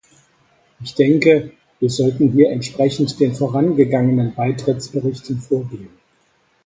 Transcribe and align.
Ich 0.83 0.95
denke, 0.95 1.51
wir 1.79 1.89
sollten 1.91 2.31
hier 2.31 2.49
entsprechend 2.49 3.19
den 3.19 3.35
vorangegangenen 3.35 4.33
Beitrittsberichten 4.33 5.39
vorgehen. 5.39 5.89